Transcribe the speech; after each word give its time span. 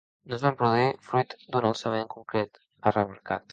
No 0.31 0.37
es 0.37 0.45
van 0.45 0.55
produir 0.61 0.87
fruit 1.09 1.35
d’un 1.43 1.69
alçament 1.71 2.11
concret, 2.17 2.61
ha 2.87 2.97
remarcat. 2.99 3.47